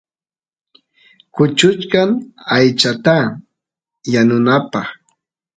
kuchuchkan 1.33 2.09
aychata 2.55 3.17
yanunapaq 4.13 4.87